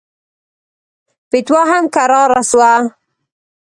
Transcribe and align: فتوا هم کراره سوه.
فتوا 1.29 1.61
هم 1.71 1.83
کراره 1.95 2.41
سوه. 2.51 2.73